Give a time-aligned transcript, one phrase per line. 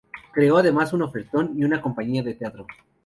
[0.31, 2.65] Creó además un orfeón y una compañía de teatro.